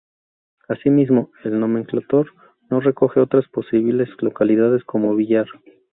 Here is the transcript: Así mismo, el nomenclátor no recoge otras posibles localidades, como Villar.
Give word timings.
Así 0.67 0.89
mismo, 0.89 1.29
el 1.43 1.59
nomenclátor 1.59 2.33
no 2.71 2.79
recoge 2.79 3.19
otras 3.19 3.47
posibles 3.49 4.09
localidades, 4.21 4.83
como 4.83 5.15
Villar. 5.15 5.45